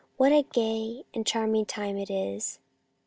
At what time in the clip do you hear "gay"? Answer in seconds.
0.41-1.03